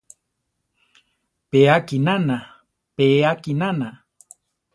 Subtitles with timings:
[1.49, 2.37] Pe akinana,
[2.95, 3.89] pe akinana!